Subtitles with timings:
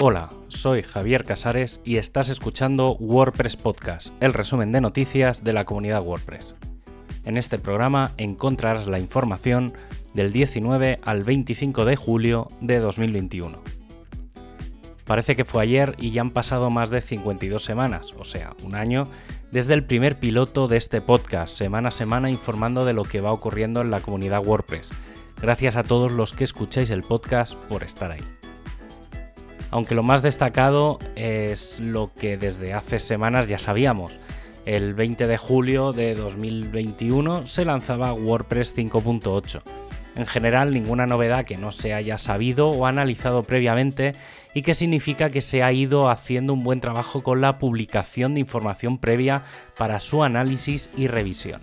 [0.00, 5.64] Hola, soy Javier Casares y estás escuchando WordPress Podcast, el resumen de noticias de la
[5.64, 6.54] comunidad WordPress.
[7.24, 9.72] En este programa encontrarás la información
[10.14, 13.60] del 19 al 25 de julio de 2021.
[15.04, 18.76] Parece que fue ayer y ya han pasado más de 52 semanas, o sea, un
[18.76, 19.08] año,
[19.50, 23.32] desde el primer piloto de este podcast, semana a semana informando de lo que va
[23.32, 24.92] ocurriendo en la comunidad WordPress.
[25.42, 28.37] Gracias a todos los que escucháis el podcast por estar ahí.
[29.70, 34.12] Aunque lo más destacado es lo que desde hace semanas ya sabíamos.
[34.64, 39.62] El 20 de julio de 2021 se lanzaba WordPress 5.8
[40.18, 44.12] en general ninguna novedad que no se haya sabido o analizado previamente
[44.52, 48.40] y que significa que se ha ido haciendo un buen trabajo con la publicación de
[48.40, 49.44] información previa
[49.76, 51.60] para su análisis y revisión.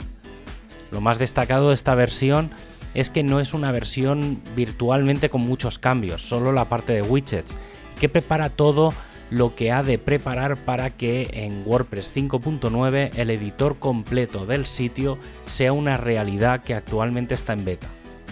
[0.91, 2.49] Lo más destacado de esta versión
[2.94, 7.57] es que no es una versión virtualmente con muchos cambios, solo la parte de widgets,
[7.99, 8.93] que prepara todo
[9.29, 15.18] lo que ha de preparar para que en WordPress 5.9 el editor completo del sitio
[15.46, 17.90] sea una realidad que actualmente está en beta.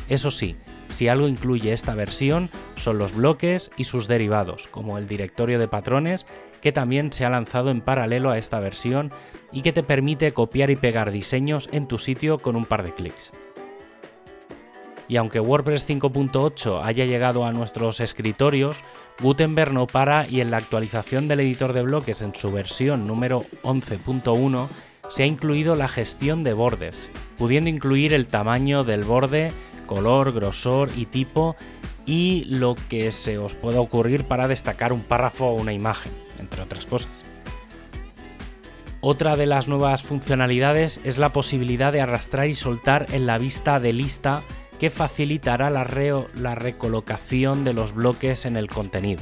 [0.08, 0.56] Eso sí,
[0.89, 5.67] si algo incluye esta versión son los bloques y sus derivados, como el directorio de
[5.67, 6.25] patrones,
[6.61, 9.11] que también se ha lanzado en paralelo a esta versión
[9.52, 12.94] y que te permite copiar y pegar diseños en tu sitio con un par de
[12.94, 13.31] clics.
[15.14, 18.78] Y aunque WordPress 5.8 haya llegado a nuestros escritorios,
[19.22, 23.45] Gutenberg no para y en la actualización del editor de bloques en su versión número
[23.61, 24.69] 11.1
[25.09, 29.53] se ha incluido la gestión de bordes, pudiendo incluir el tamaño del borde
[29.86, 31.56] color, grosor y tipo
[32.08, 36.64] y lo que se os pueda ocurrir para destacar un párrafo o una imagen, entre
[36.64, 37.11] otras cosas.
[39.00, 43.80] Otra de las nuevas funcionalidades es la posibilidad de arrastrar y soltar en la vista
[43.80, 44.41] de lista
[44.79, 45.88] que facilitará la,
[46.35, 49.21] la recolocación de los bloques en el contenido.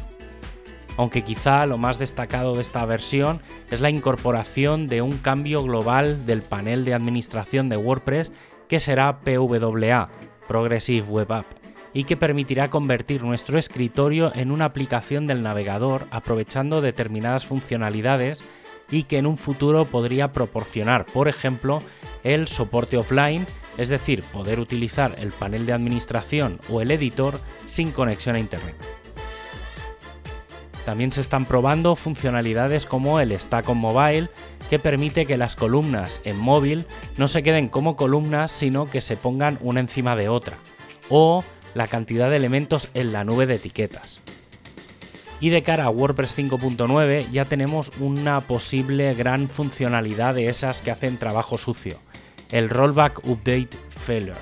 [0.98, 6.26] Aunque quizá lo más destacado de esta versión es la incorporación de un cambio global
[6.26, 8.32] del panel de administración de WordPress
[8.68, 10.10] que será PWA,
[10.48, 11.46] Progressive Web App
[11.94, 18.44] y que permitirá convertir nuestro escritorio en una aplicación del navegador aprovechando determinadas funcionalidades
[18.90, 21.82] y que en un futuro podría proporcionar, por ejemplo,
[22.24, 23.46] el soporte offline,
[23.78, 28.76] es decir, poder utilizar el panel de administración o el editor sin conexión a Internet.
[30.86, 34.30] También se están probando funcionalidades como el Stack on Mobile,
[34.70, 36.86] que permite que las columnas en móvil
[37.18, 40.58] no se queden como columnas, sino que se pongan una encima de otra,
[41.10, 41.44] o
[41.74, 44.22] la cantidad de elementos en la nube de etiquetas.
[45.40, 50.92] Y de cara a WordPress 5.9 ya tenemos una posible gran funcionalidad de esas que
[50.92, 52.00] hacen trabajo sucio,
[52.52, 54.40] el Rollback Update Failure.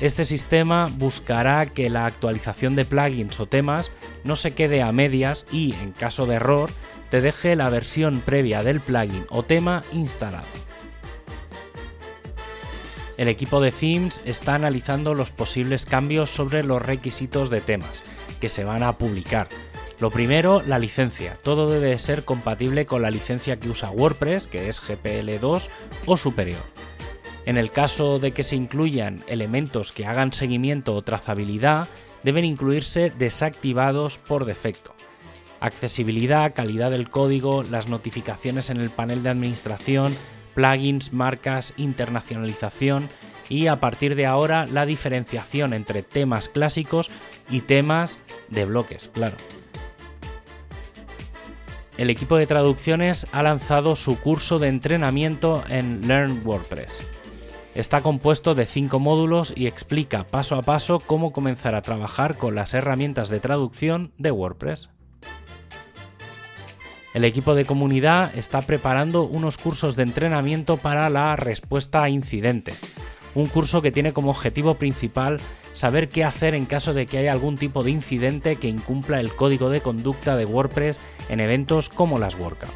[0.00, 3.90] Este sistema buscará que la actualización de plugins o temas
[4.24, 6.70] no se quede a medias y, en caso de error,
[7.10, 10.46] te deje la versión previa del plugin o tema instalado.
[13.18, 18.02] El equipo de themes está analizando los posibles cambios sobre los requisitos de temas
[18.40, 19.48] que se van a publicar.
[19.98, 21.36] Lo primero, la licencia.
[21.42, 25.68] Todo debe ser compatible con la licencia que usa WordPress, que es GPL2
[26.06, 26.62] o superior.
[27.46, 31.88] En el caso de que se incluyan elementos que hagan seguimiento o trazabilidad,
[32.22, 34.94] deben incluirse desactivados por defecto
[35.60, 40.16] accesibilidad, calidad del código, las notificaciones en el panel de administración,
[40.54, 43.08] plugins, marcas, internacionalización
[43.48, 47.10] y a partir de ahora la diferenciación entre temas clásicos
[47.48, 48.18] y temas
[48.48, 49.36] de bloques, claro.
[51.98, 57.19] El equipo de traducciones ha lanzado su curso de entrenamiento en Learn WordPress.
[57.74, 62.56] Está compuesto de cinco módulos y explica paso a paso cómo comenzar a trabajar con
[62.56, 64.90] las herramientas de traducción de WordPress.
[67.14, 72.78] El equipo de comunidad está preparando unos cursos de entrenamiento para la respuesta a incidentes.
[73.34, 75.38] Un curso que tiene como objetivo principal
[75.72, 79.34] saber qué hacer en caso de que haya algún tipo de incidente que incumpla el
[79.34, 82.74] código de conducta de WordPress en eventos como las WordCamp.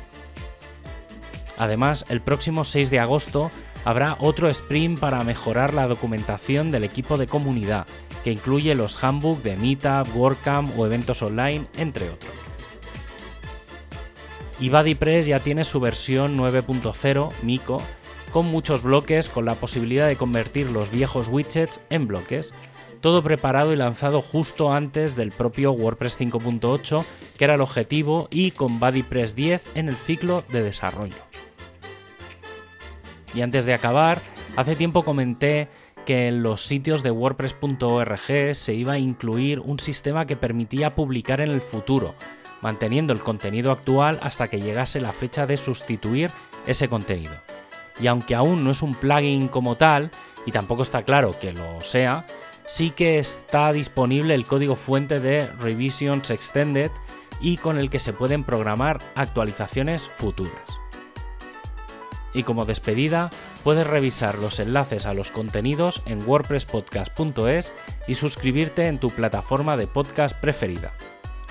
[1.57, 3.51] Además, el próximo 6 de agosto
[3.85, 7.87] habrá otro sprint para mejorar la documentación del equipo de comunidad,
[8.23, 12.33] que incluye los handbook de Meetup, WordCamp o eventos online, entre otros.
[14.61, 17.83] Y BuddyPress ya tiene su versión 9.0 Mico
[18.35, 22.53] con muchos bloques con la posibilidad de convertir los viejos widgets en bloques.
[23.01, 27.05] Todo preparado y lanzado justo antes del propio WordPress 5.8,
[27.37, 31.34] que era el objetivo, y con BuddyPress 10 en el ciclo de desarrollo.
[33.35, 34.23] Y antes de acabar,
[34.57, 35.69] hace tiempo comenté
[36.07, 41.41] que en los sitios de WordPress.org se iba a incluir un sistema que permitía publicar
[41.41, 42.15] en el futuro,
[42.61, 46.31] manteniendo el contenido actual hasta que llegase la fecha de sustituir
[46.67, 47.35] ese contenido.
[48.01, 50.11] Y aunque aún no es un plugin como tal,
[50.47, 52.27] y tampoco está claro que lo sea,
[52.67, 56.91] sí que está disponible el código fuente de Revisions Extended
[57.41, 60.84] y con el que se pueden programar actualizaciones futuras.
[62.35, 63.31] Y como despedida,
[63.63, 67.73] puedes revisar los enlaces a los contenidos en wordpresspodcast.es
[68.09, 70.93] y suscribirte en tu plataforma de podcast preferida.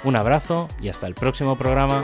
[0.03, 2.03] Un abrazo y hasta el próximo programa.